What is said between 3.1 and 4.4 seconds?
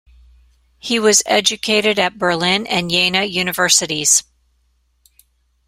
universities.